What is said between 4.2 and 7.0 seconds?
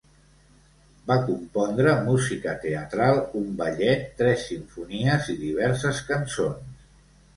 tres simfonies i diverses cançons.